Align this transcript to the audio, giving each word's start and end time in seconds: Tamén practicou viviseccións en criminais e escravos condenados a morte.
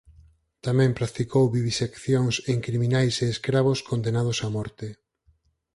Tamén 0.65 0.97
practicou 0.99 1.43
viviseccións 1.57 2.35
en 2.51 2.57
criminais 2.67 3.15
e 3.23 3.27
escravos 3.35 3.79
condenados 3.89 4.37
a 4.47 4.49
morte. 4.55 4.87